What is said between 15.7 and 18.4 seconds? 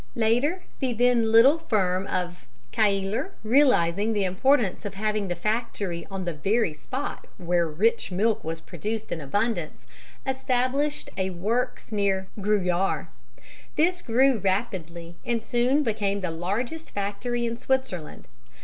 became the largest factory in Switzerland.